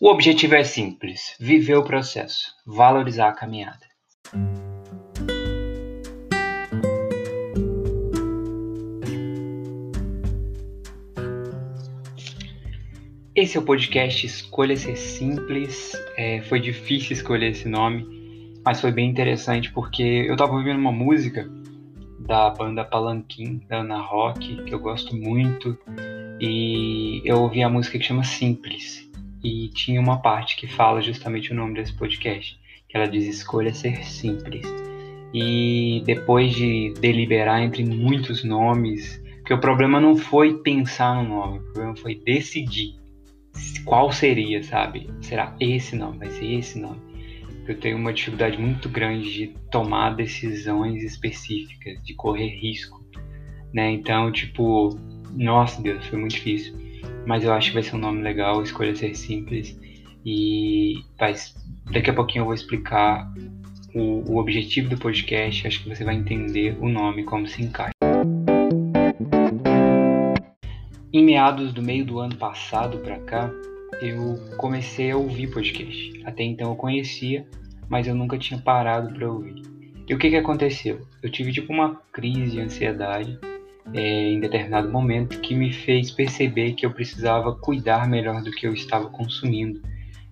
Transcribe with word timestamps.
O 0.00 0.10
objetivo 0.10 0.54
é 0.54 0.62
simples: 0.62 1.34
viver 1.40 1.74
o 1.74 1.82
processo, 1.82 2.54
valorizar 2.64 3.30
a 3.30 3.32
caminhada. 3.32 3.84
Esse 13.34 13.56
é 13.56 13.60
o 13.60 13.64
podcast 13.64 14.24
Escolha 14.24 14.76
Ser 14.76 14.94
Simples. 14.94 15.90
É, 16.16 16.42
foi 16.42 16.60
difícil 16.60 17.14
escolher 17.14 17.50
esse 17.50 17.68
nome, 17.68 18.06
mas 18.64 18.80
foi 18.80 18.92
bem 18.92 19.10
interessante 19.10 19.72
porque 19.72 20.02
eu 20.28 20.34
estava 20.34 20.52
ouvindo 20.52 20.78
uma 20.78 20.92
música 20.92 21.50
da 22.20 22.50
banda 22.50 22.84
Palanquim, 22.84 23.60
da 23.68 23.78
Ana 23.78 24.00
Rock, 24.00 24.62
que 24.62 24.72
eu 24.72 24.78
gosto 24.78 25.16
muito, 25.16 25.76
e 26.40 27.20
eu 27.24 27.40
ouvi 27.40 27.64
a 27.64 27.68
música 27.68 27.98
que 27.98 28.04
chama 28.04 28.22
Simples 28.22 29.07
e 29.42 29.68
tinha 29.68 30.00
uma 30.00 30.20
parte 30.20 30.56
que 30.56 30.66
fala 30.66 31.00
justamente 31.00 31.52
o 31.52 31.54
nome 31.54 31.74
desse 31.74 31.92
podcast, 31.92 32.58
que 32.88 32.96
ela 32.96 33.06
diz 33.06 33.26
escolha 33.26 33.72
ser 33.72 34.04
simples. 34.04 34.66
E 35.32 36.02
depois 36.06 36.54
de 36.54 36.94
deliberar 37.00 37.62
entre 37.62 37.84
muitos 37.84 38.42
nomes, 38.42 39.22
que 39.44 39.52
o 39.52 39.60
problema 39.60 40.00
não 40.00 40.16
foi 40.16 40.54
pensar 40.62 41.22
no 41.22 41.28
nome, 41.28 41.58
o 41.58 41.62
problema 41.64 41.96
foi 41.96 42.14
decidir 42.14 42.96
qual 43.84 44.12
seria, 44.12 44.62
sabe? 44.62 45.08
Será 45.20 45.54
esse 45.58 45.96
nome? 45.96 46.18
Vai 46.18 46.30
ser 46.30 46.46
esse 46.54 46.78
nome? 46.78 47.00
Eu 47.66 47.78
tenho 47.78 47.98
uma 47.98 48.12
dificuldade 48.12 48.56
muito 48.58 48.88
grande 48.88 49.30
de 49.30 49.46
tomar 49.70 50.14
decisões 50.14 51.02
específicas, 51.02 52.02
de 52.02 52.14
correr 52.14 52.48
risco, 52.48 53.04
né? 53.72 53.90
Então, 53.90 54.32
tipo, 54.32 54.98
nossa 55.32 55.82
Deus, 55.82 56.06
foi 56.06 56.18
muito 56.18 56.34
difícil 56.34 56.87
mas 57.28 57.44
eu 57.44 57.52
acho 57.52 57.68
que 57.68 57.74
vai 57.74 57.82
ser 57.82 57.94
um 57.94 57.98
nome 57.98 58.22
legal, 58.22 58.62
escolha 58.62 58.96
ser 58.96 59.14
simples. 59.14 59.78
E 60.24 60.94
mas, 61.20 61.54
daqui 61.92 62.08
a 62.08 62.14
pouquinho 62.14 62.40
eu 62.40 62.46
vou 62.46 62.54
explicar 62.54 63.30
o, 63.94 64.32
o 64.32 64.38
objetivo 64.38 64.88
do 64.88 64.96
podcast, 64.96 65.66
acho 65.66 65.82
que 65.82 65.90
você 65.90 66.04
vai 66.04 66.14
entender 66.14 66.78
o 66.80 66.88
nome, 66.88 67.24
como 67.24 67.46
se 67.46 67.62
encaixa. 67.62 67.92
Em 71.12 71.22
meados 71.22 71.74
do 71.74 71.82
meio 71.82 72.06
do 72.06 72.18
ano 72.18 72.34
passado 72.34 72.96
para 73.00 73.18
cá, 73.18 73.50
eu 74.00 74.36
comecei 74.56 75.10
a 75.10 75.16
ouvir 75.18 75.50
podcast. 75.50 76.22
Até 76.24 76.44
então 76.44 76.70
eu 76.70 76.76
conhecia, 76.76 77.46
mas 77.90 78.08
eu 78.08 78.14
nunca 78.14 78.38
tinha 78.38 78.58
parado 78.58 79.12
para 79.12 79.30
ouvir. 79.30 79.60
E 80.08 80.14
o 80.14 80.18
que, 80.18 80.30
que 80.30 80.36
aconteceu? 80.36 81.02
Eu 81.22 81.30
tive 81.30 81.52
tipo 81.52 81.74
uma 81.74 82.00
crise 82.10 82.52
de 82.52 82.60
ansiedade 82.60 83.38
é, 83.94 84.32
em 84.32 84.40
determinado 84.40 84.90
momento 84.90 85.40
que 85.40 85.54
me 85.54 85.72
fez 85.72 86.10
perceber 86.10 86.72
que 86.72 86.84
eu 86.84 86.90
precisava 86.90 87.54
cuidar 87.54 88.08
melhor 88.08 88.42
do 88.42 88.50
que 88.50 88.66
eu 88.66 88.72
estava 88.72 89.08
consumindo. 89.08 89.80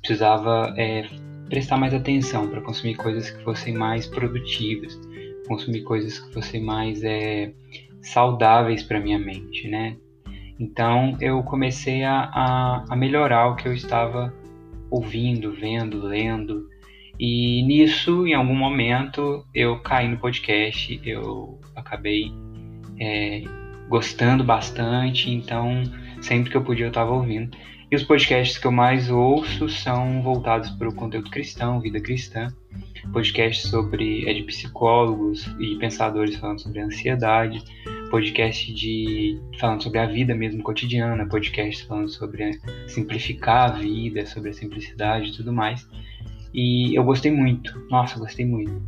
Precisava 0.00 0.74
é, 0.76 1.08
prestar 1.48 1.76
mais 1.76 1.94
atenção 1.94 2.48
para 2.48 2.60
consumir 2.60 2.94
coisas 2.96 3.30
que 3.30 3.42
fossem 3.42 3.74
mais 3.74 4.06
produtivas, 4.06 4.98
consumir 5.46 5.82
coisas 5.82 6.18
que 6.18 6.32
fossem 6.32 6.62
mais 6.62 7.02
é, 7.02 7.52
saudáveis 8.02 8.82
para 8.82 9.00
minha 9.00 9.18
mente, 9.18 9.68
né? 9.68 9.96
Então 10.58 11.16
eu 11.20 11.42
comecei 11.42 12.04
a, 12.04 12.30
a, 12.34 12.84
a 12.88 12.96
melhorar 12.96 13.48
o 13.48 13.56
que 13.56 13.68
eu 13.68 13.72
estava 13.72 14.34
ouvindo, 14.90 15.52
vendo, 15.52 16.02
lendo. 16.02 16.68
E 17.18 17.62
nisso, 17.64 18.26
em 18.26 18.34
algum 18.34 18.54
momento, 18.54 19.44
eu 19.54 19.80
caí 19.80 20.08
no 20.08 20.18
podcast, 20.18 21.00
eu 21.04 21.58
acabei 21.74 22.32
é, 23.00 23.42
gostando 23.88 24.44
bastante, 24.44 25.30
então 25.30 25.82
sempre 26.20 26.50
que 26.50 26.56
eu 26.56 26.64
podia 26.64 26.86
eu 26.86 26.90
estava 26.90 27.12
ouvindo. 27.12 27.56
E 27.90 27.96
os 27.96 28.02
podcasts 28.02 28.58
que 28.58 28.66
eu 28.66 28.72
mais 28.72 29.08
ouço 29.08 29.66
são 29.68 30.20
voltados 30.22 30.68
para 30.70 30.88
o 30.88 30.94
conteúdo 30.94 31.30
cristão, 31.30 31.80
vida 31.80 31.98
cristã, 31.98 32.48
podcasts 33.14 33.70
sobre 33.70 34.28
é 34.28 34.34
de 34.34 34.42
psicólogos 34.42 35.46
e 35.58 35.74
pensadores 35.76 36.36
falando 36.36 36.60
sobre 36.60 36.80
ansiedade, 36.80 37.64
podcast 38.10 38.74
de 38.74 39.40
falando 39.58 39.82
sobre 39.82 40.00
a 40.00 40.06
vida 40.06 40.34
mesmo 40.34 40.62
cotidiana, 40.62 41.26
podcast 41.26 41.86
falando 41.86 42.10
sobre 42.10 42.60
simplificar 42.86 43.70
a 43.70 43.72
vida, 43.78 44.26
sobre 44.26 44.50
a 44.50 44.52
simplicidade 44.52 45.30
e 45.30 45.36
tudo 45.36 45.50
mais. 45.50 45.88
E 46.52 46.94
eu 46.94 47.04
gostei 47.04 47.30
muito, 47.30 47.72
nossa, 47.90 48.18
gostei 48.18 48.44
muito. 48.44 48.82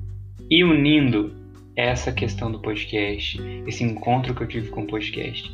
E 0.51 0.63
unindo 0.63 1.40
essa 1.77 2.13
questão 2.13 2.51
do 2.51 2.61
podcast, 2.61 3.41
esse 3.67 3.85
encontro 3.85 4.35
que 4.35 4.43
eu 4.43 4.49
tive 4.49 4.69
com 4.71 4.83
o 4.83 4.87
podcast, 4.87 5.51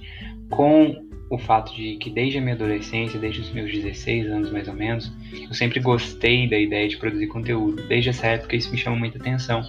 com 0.50 1.06
o 1.28 1.38
fato 1.38 1.74
de 1.74 1.96
que 1.96 2.08
desde 2.08 2.38
a 2.38 2.40
minha 2.40 2.54
adolescência, 2.54 3.18
desde 3.18 3.40
os 3.40 3.50
meus 3.50 3.72
16 3.72 4.26
anos 4.26 4.52
mais 4.52 4.68
ou 4.68 4.74
menos, 4.74 5.12
eu 5.32 5.54
sempre 5.54 5.80
gostei 5.80 6.48
da 6.48 6.58
ideia 6.58 6.88
de 6.88 6.96
produzir 6.96 7.26
conteúdo. 7.26 7.82
Desde 7.88 8.10
essa 8.10 8.28
época 8.28 8.56
isso 8.56 8.70
me 8.70 8.78
chama 8.78 8.96
muita 8.96 9.18
atenção. 9.18 9.62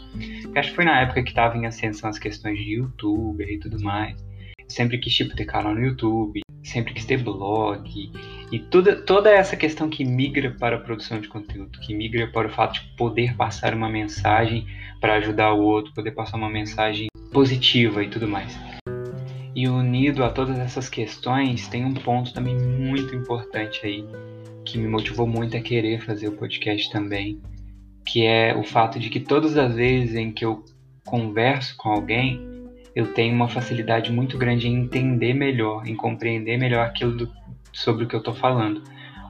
Eu 0.44 0.60
acho 0.60 0.70
que 0.70 0.76
foi 0.76 0.86
na 0.86 1.02
época 1.02 1.24
que 1.24 1.30
estava 1.30 1.58
em 1.58 1.66
ascensão 1.66 2.10
as 2.10 2.20
questões 2.20 2.60
de 2.60 2.76
youtuber 2.76 3.50
e 3.50 3.60
tudo 3.60 3.82
mais. 3.82 4.16
Eu 4.60 4.70
sempre 4.70 4.98
quis 5.00 5.14
tipo 5.14 5.36
ter 5.36 5.46
canal 5.46 5.74
no 5.74 5.82
YouTube, 5.82 6.42
sempre 6.64 6.94
quis 6.94 7.06
ter 7.06 7.24
blog 7.24 8.12
e 8.52 8.60
toda, 8.60 8.96
toda 8.96 9.30
essa 9.30 9.58
questão 9.58 9.90
que 9.90 10.06
migra 10.06 10.56
para 10.58 10.78
a 10.78 10.80
produção 10.80 11.20
de 11.20 11.28
conteúdo, 11.28 11.80
que 11.80 11.94
migra 11.94 12.28
para 12.28 12.48
o 12.48 12.50
fato 12.50 12.76
de 12.76 12.88
poder 12.96 13.36
passar 13.36 13.74
uma 13.74 13.90
mensagem 13.90 14.66
para 15.02 15.16
ajudar 15.16 15.54
o 15.54 15.62
outro, 15.62 15.94
poder 15.94 16.12
passar 16.12 16.38
uma 16.38 16.50
mensagem 16.50 17.08
positiva 17.32 18.04
e 18.04 18.10
tudo 18.10 18.28
mais. 18.28 18.58
E 19.54 19.68
unido 19.68 20.24
a 20.24 20.30
todas 20.30 20.58
essas 20.60 20.88
questões, 20.88 21.68
tem 21.68 21.84
um 21.84 21.94
ponto 21.94 22.34
também 22.34 22.56
muito 22.56 23.14
importante 23.16 23.86
aí 23.86 24.06
que 24.64 24.78
me 24.78 24.88
motivou 24.88 25.28
muito 25.28 25.58
a 25.58 25.62
querer 25.62 26.02
fazer 26.02 26.28
o 26.28 26.34
podcast 26.34 26.92
também, 26.92 27.42
que 28.06 28.26
é 28.26 28.56
o 28.56 28.64
fato 28.64 29.00
de 29.00 29.10
que 29.10 29.20
todas 29.20 29.58
as 29.58 29.76
vezes 29.76 30.16
em 30.16 30.32
que 30.32 30.46
eu 30.46 30.64
converso 31.06 31.76
com 31.78 31.90
alguém, 31.90 32.47
eu 32.98 33.14
tenho 33.14 33.36
uma 33.36 33.48
facilidade 33.48 34.12
muito 34.12 34.40
grande 34.40 34.68
em 34.68 34.74
entender 34.74 35.32
melhor, 35.32 35.88
em 35.88 35.96
compreender 35.96 36.58
melhor 36.58 36.84
aquilo 36.84 37.16
do, 37.16 37.32
sobre 37.72 38.06
o 38.06 38.08
que 38.08 38.16
eu 38.16 38.20
estou 38.20 38.34
falando, 38.34 38.82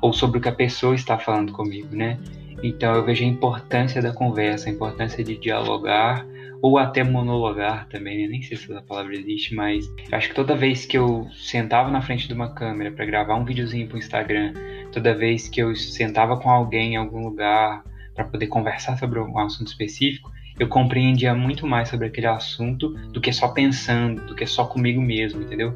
ou 0.01 0.13
sobre 0.13 0.37
o 0.37 0.41
que 0.41 0.47
a 0.47 0.53
pessoa 0.53 0.95
está 0.95 1.19
falando 1.19 1.51
comigo, 1.51 1.93
né? 1.93 2.17
Então 2.63 2.95
eu 2.95 3.03
vejo 3.03 3.25
a 3.25 3.27
importância 3.27 4.01
da 4.01 4.13
conversa, 4.13 4.69
a 4.69 4.71
importância 4.71 5.21
de 5.21 5.37
dialogar 5.37 6.25
ou 6.61 6.77
até 6.77 7.03
monologar 7.03 7.89
também, 7.89 8.19
né? 8.21 8.27
nem 8.29 8.41
sei 8.41 8.55
se 8.55 8.71
essa 8.71 8.81
palavra 8.81 9.13
existe, 9.13 9.53
mas 9.53 9.85
acho 10.13 10.29
que 10.29 10.35
toda 10.35 10.55
vez 10.55 10.85
que 10.85 10.97
eu 10.97 11.27
sentava 11.33 11.91
na 11.91 12.01
frente 12.01 12.25
de 12.25 12.33
uma 12.33 12.53
câmera 12.53 12.89
para 12.89 13.05
gravar 13.05 13.35
um 13.35 13.43
videozinho 13.43 13.85
para 13.85 13.95
o 13.95 13.99
Instagram, 13.99 14.53
toda 14.93 15.13
vez 15.13 15.49
que 15.49 15.61
eu 15.61 15.75
sentava 15.75 16.37
com 16.37 16.49
alguém 16.49 16.93
em 16.93 16.95
algum 16.95 17.21
lugar 17.21 17.83
para 18.15 18.23
poder 18.23 18.47
conversar 18.47 18.97
sobre 18.97 19.19
um 19.19 19.37
assunto 19.37 19.67
específico, 19.67 20.31
eu 20.59 20.67
compreendia 20.67 21.33
muito 21.33 21.67
mais 21.67 21.89
sobre 21.89 22.07
aquele 22.07 22.27
assunto 22.27 22.89
do 23.11 23.21
que 23.21 23.31
só 23.31 23.49
pensando, 23.49 24.25
do 24.25 24.35
que 24.35 24.45
só 24.45 24.65
comigo 24.65 25.01
mesmo, 25.01 25.41
entendeu? 25.41 25.75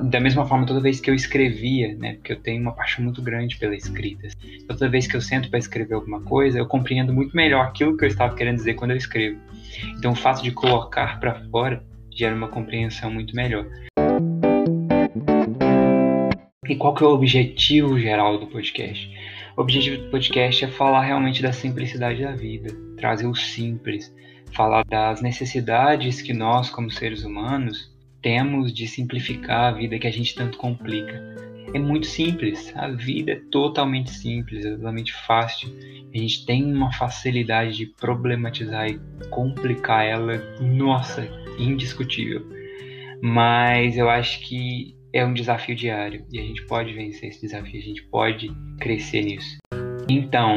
da 0.00 0.20
mesma 0.20 0.46
forma 0.46 0.64
toda 0.64 0.80
vez 0.80 1.00
que 1.00 1.10
eu 1.10 1.14
escrevia, 1.14 1.94
né, 1.96 2.14
porque 2.14 2.32
eu 2.32 2.40
tenho 2.40 2.62
uma 2.62 2.72
paixão 2.72 3.04
muito 3.04 3.20
grande 3.20 3.58
pela 3.58 3.74
escrita. 3.76 4.28
Toda 4.66 4.88
vez 4.88 5.06
que 5.06 5.16
eu 5.16 5.20
sento 5.20 5.50
para 5.50 5.58
escrever 5.58 5.94
alguma 5.94 6.22
coisa, 6.22 6.58
eu 6.58 6.66
compreendo 6.66 7.12
muito 7.12 7.36
melhor 7.36 7.66
aquilo 7.66 7.96
que 7.96 8.04
eu 8.04 8.08
estava 8.08 8.34
querendo 8.34 8.56
dizer 8.56 8.74
quando 8.74 8.92
eu 8.92 8.96
escrevo. 8.96 9.38
Então 9.98 10.12
o 10.12 10.16
fato 10.16 10.42
de 10.42 10.50
colocar 10.50 11.20
para 11.20 11.34
fora 11.50 11.84
gera 12.10 12.34
uma 12.34 12.48
compreensão 12.48 13.10
muito 13.10 13.34
melhor. 13.36 13.66
E 16.66 16.76
qual 16.76 16.94
que 16.94 17.04
é 17.04 17.06
o 17.06 17.10
objetivo 17.10 17.98
geral 17.98 18.38
do 18.38 18.46
podcast? 18.46 19.10
O 19.54 19.60
objetivo 19.60 20.02
do 20.02 20.10
podcast 20.10 20.64
é 20.64 20.68
falar 20.68 21.02
realmente 21.02 21.42
da 21.42 21.52
simplicidade 21.52 22.22
da 22.22 22.32
vida, 22.32 22.74
trazer 22.96 23.26
o 23.26 23.34
simples, 23.34 24.14
falar 24.52 24.82
das 24.84 25.20
necessidades 25.20 26.22
que 26.22 26.32
nós, 26.32 26.70
como 26.70 26.90
seres 26.90 27.22
humanos, 27.22 27.92
temos 28.22 28.72
de 28.72 28.86
simplificar 28.86 29.64
a 29.64 29.76
vida 29.76 29.98
que 29.98 30.06
a 30.06 30.10
gente 30.10 30.34
tanto 30.34 30.56
complica. 30.56 31.20
É 31.74 31.78
muito 31.78 32.06
simples, 32.06 32.72
a 32.74 32.88
vida 32.88 33.32
é 33.32 33.40
totalmente 33.50 34.10
simples, 34.10 34.64
é 34.64 34.70
totalmente 34.70 35.12
fácil. 35.12 35.70
A 36.14 36.16
gente 36.16 36.46
tem 36.46 36.64
uma 36.72 36.90
facilidade 36.90 37.76
de 37.76 37.86
problematizar 37.86 38.88
e 38.88 38.98
complicar 39.28 40.06
ela, 40.06 40.38
nossa, 40.62 41.28
indiscutível. 41.58 42.42
Mas 43.22 43.98
eu 43.98 44.08
acho 44.08 44.40
que 44.40 44.96
é 45.12 45.24
um 45.24 45.34
desafio 45.34 45.74
diário 45.74 46.24
e 46.32 46.38
a 46.38 46.42
gente 46.42 46.64
pode 46.66 46.92
vencer 46.92 47.28
esse 47.28 47.42
desafio, 47.42 47.78
a 47.78 47.84
gente 47.84 48.02
pode 48.04 48.50
crescer 48.80 49.22
nisso. 49.22 49.58
Então, 50.08 50.56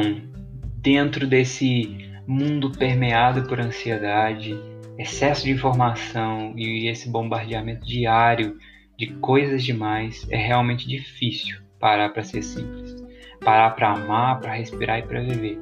dentro 0.80 1.26
desse 1.26 2.10
mundo 2.26 2.70
permeado 2.70 3.46
por 3.46 3.60
ansiedade, 3.60 4.56
excesso 4.98 5.44
de 5.44 5.50
informação 5.50 6.54
e 6.56 6.88
esse 6.88 7.08
bombardeamento 7.08 7.86
diário 7.86 8.56
de 8.96 9.08
coisas 9.14 9.62
demais, 9.62 10.26
é 10.30 10.36
realmente 10.36 10.88
difícil 10.88 11.58
parar 11.78 12.08
para 12.08 12.24
ser 12.24 12.42
simples. 12.42 12.96
Parar 13.40 13.70
para 13.72 13.92
amar, 13.92 14.40
para 14.40 14.54
respirar 14.54 14.98
e 14.98 15.02
para 15.02 15.20
viver. 15.20 15.58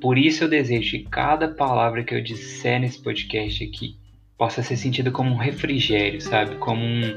Por 0.00 0.18
isso 0.18 0.44
eu 0.44 0.48
desejo 0.48 0.90
que 0.90 1.04
cada 1.04 1.48
palavra 1.48 2.04
que 2.04 2.14
eu 2.14 2.22
disser 2.22 2.80
nesse 2.80 3.02
podcast 3.02 3.64
aqui 3.64 3.99
possa 4.40 4.62
ser 4.62 4.78
sentida 4.78 5.10
como 5.10 5.34
um 5.34 5.36
refrigério, 5.36 6.18
sabe? 6.18 6.56
Como 6.56 6.82
um, 6.82 7.14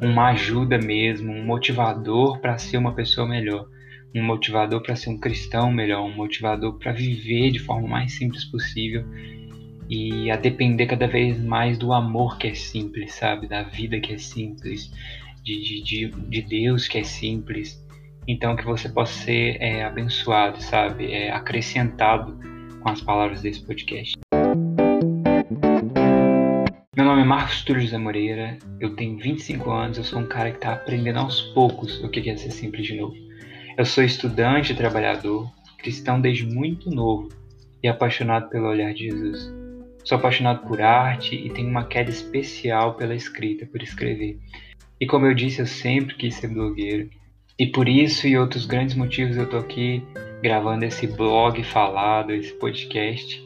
uma 0.00 0.30
ajuda 0.30 0.78
mesmo, 0.78 1.30
um 1.30 1.44
motivador 1.44 2.38
para 2.38 2.56
ser 2.56 2.78
uma 2.78 2.94
pessoa 2.94 3.28
melhor. 3.28 3.68
um 4.14 4.22
motivador 4.22 4.80
para 4.80 4.96
ser 4.96 5.10
um 5.10 5.18
cristão 5.18 5.70
melhor, 5.70 6.02
um 6.02 6.14
motivador 6.14 6.78
para 6.78 6.92
viver 6.92 7.50
de 7.50 7.58
forma 7.58 7.86
mais 7.86 8.12
simples 8.12 8.44
possível 8.44 9.04
e 9.90 10.30
a 10.30 10.36
depender 10.36 10.86
cada 10.86 11.06
vez 11.06 11.38
mais 11.38 11.76
do 11.76 11.92
amor 11.92 12.38
que 12.38 12.46
é 12.46 12.54
simples, 12.54 13.12
sabe? 13.12 13.46
Da 13.46 13.64
vida 13.64 14.00
que 14.00 14.14
é 14.14 14.18
simples, 14.18 14.90
de, 15.42 15.82
de, 15.82 16.08
de 16.08 16.42
Deus 16.42 16.88
que 16.88 16.96
é 16.96 17.04
simples. 17.04 17.84
Então 18.26 18.56
que 18.56 18.64
você 18.64 18.88
possa 18.88 19.12
ser 19.24 19.58
é, 19.60 19.84
abençoado, 19.84 20.62
sabe? 20.62 21.12
É, 21.12 21.30
acrescentado 21.30 22.38
com 22.80 22.88
as 22.88 23.02
palavras 23.02 23.42
desse 23.42 23.62
podcast. 23.66 24.23
Meu 26.96 27.04
nome 27.04 27.22
é 27.22 27.24
Marcos 27.24 27.64
Túlio 27.64 27.82
José 27.82 27.98
Moreira, 27.98 28.56
eu 28.78 28.94
tenho 28.94 29.18
25 29.18 29.68
anos, 29.68 29.98
eu 29.98 30.04
sou 30.04 30.20
um 30.20 30.26
cara 30.26 30.52
que 30.52 30.58
está 30.58 30.74
aprendendo 30.74 31.18
aos 31.18 31.40
poucos 31.40 32.00
o 32.04 32.08
que 32.08 32.30
é 32.30 32.36
ser 32.36 32.52
simples 32.52 32.86
de 32.86 32.94
novo. 32.94 33.16
Eu 33.76 33.84
sou 33.84 34.04
estudante 34.04 34.72
e 34.72 34.76
trabalhador, 34.76 35.50
cristão 35.78 36.20
desde 36.20 36.46
muito 36.46 36.90
novo 36.90 37.30
e 37.82 37.88
apaixonado 37.88 38.48
pelo 38.48 38.68
olhar 38.68 38.94
de 38.94 39.10
Jesus. 39.10 39.52
Sou 40.04 40.18
apaixonado 40.18 40.68
por 40.68 40.80
arte 40.80 41.34
e 41.34 41.50
tenho 41.50 41.68
uma 41.68 41.84
queda 41.84 42.10
especial 42.10 42.94
pela 42.94 43.16
escrita, 43.16 43.66
por 43.66 43.82
escrever. 43.82 44.38
E 45.00 45.04
como 45.04 45.26
eu 45.26 45.34
disse, 45.34 45.60
eu 45.60 45.66
sempre 45.66 46.14
quis 46.14 46.36
ser 46.36 46.46
blogueiro. 46.46 47.10
E 47.58 47.66
por 47.66 47.88
isso 47.88 48.28
e 48.28 48.38
outros 48.38 48.66
grandes 48.66 48.94
motivos 48.94 49.36
eu 49.36 49.50
tô 49.50 49.56
aqui 49.56 50.00
gravando 50.40 50.84
esse 50.84 51.08
blog 51.08 51.60
falado, 51.64 52.32
esse 52.32 52.52
podcast. 52.52 53.42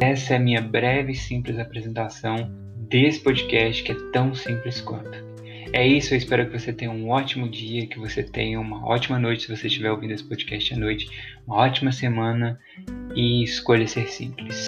Essa 0.00 0.32
é 0.32 0.36
a 0.38 0.40
minha 0.40 0.62
breve 0.62 1.12
e 1.12 1.14
simples 1.14 1.58
apresentação 1.58 2.64
desse 2.88 3.20
podcast 3.20 3.82
que 3.82 3.92
é 3.92 3.96
tão 4.12 4.34
simples 4.34 4.80
quanto. 4.80 5.26
É 5.72 5.86
isso, 5.86 6.14
eu 6.14 6.18
espero 6.18 6.46
que 6.46 6.58
você 6.58 6.72
tenha 6.72 6.90
um 6.90 7.10
ótimo 7.10 7.48
dia, 7.48 7.86
que 7.86 7.98
você 7.98 8.22
tenha 8.22 8.60
uma 8.60 8.86
ótima 8.86 9.18
noite 9.18 9.42
se 9.42 9.56
você 9.56 9.66
estiver 9.66 9.90
ouvindo 9.90 10.12
esse 10.12 10.24
podcast 10.24 10.72
à 10.72 10.76
noite, 10.76 11.08
uma 11.46 11.56
ótima 11.56 11.90
semana 11.92 12.58
e 13.14 13.42
escolha 13.42 13.86
ser 13.86 14.08
simples. 14.08 14.66